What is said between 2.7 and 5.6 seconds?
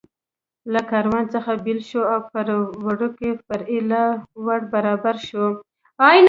وړوکې فرعي لار ور برابر شو.